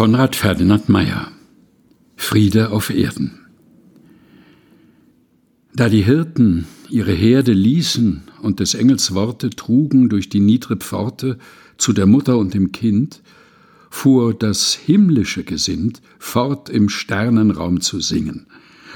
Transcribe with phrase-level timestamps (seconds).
[0.00, 1.30] Konrad Ferdinand Meyer
[2.16, 3.40] Friede auf Erden
[5.74, 11.36] Da die Hirten ihre Herde ließen und des Engels Worte trugen durch die niedre Pforte
[11.76, 13.20] zu der Mutter und dem Kind,
[13.90, 18.46] fuhr das himmlische Gesind fort im Sternenraum zu singen,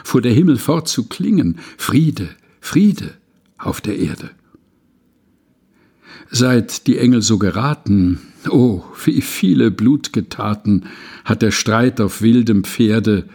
[0.05, 2.31] fuhr der Himmel fort zu klingen, Friede,
[2.63, 3.13] Friede
[3.59, 4.31] auf der Erde.
[6.31, 8.21] Seit die Engel so geraten,
[8.51, 10.85] oh, wie viele blutge Taten
[11.25, 13.29] hat der Streit auf wildem Pferde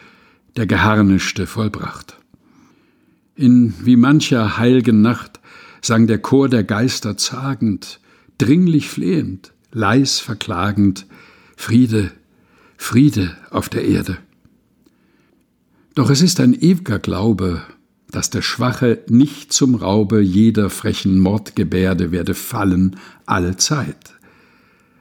[0.56, 2.18] der Geharnischte vollbracht.
[3.36, 5.40] In wie mancher heilgen Nacht
[5.82, 8.00] sang der Chor der Geister zagend,
[8.38, 11.06] dringlich flehend, leis verklagend,
[11.56, 12.12] Friede,
[12.78, 14.18] Friede auf der Erde.
[15.96, 17.62] Doch es ist ein ew'ger Glaube,
[18.12, 22.96] dass der Schwache nicht zum Raube jeder frechen Mordgebärde werde fallen
[23.26, 24.19] allezeit.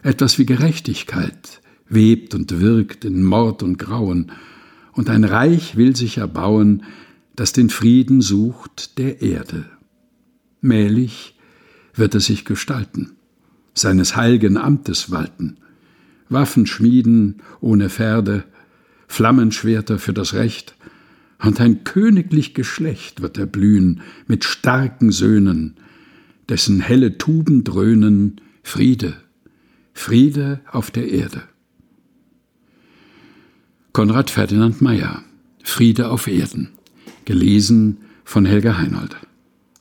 [0.02, 4.32] Etwas wie Gerechtigkeit webt und wirkt in Mord und Grauen,
[4.92, 6.82] und ein Reich will sich erbauen,
[7.36, 9.66] das den Frieden sucht der Erde.
[10.60, 11.36] Mählich
[11.94, 13.12] wird es sich gestalten,
[13.74, 15.58] seines heilgen Amtes walten,
[16.28, 18.44] Waffen schmieden ohne Pferde,
[19.06, 20.74] Flammenschwerter für das Recht,
[21.40, 25.76] und ein königlich Geschlecht wird erblühen mit starken Söhnen,
[26.48, 29.14] dessen helle Tuben dröhnen Friede,
[29.98, 31.42] Friede auf der Erde.
[33.92, 35.24] Konrad Ferdinand Meyer
[35.64, 36.70] Friede auf Erden
[37.24, 39.16] gelesen von Helga Heinold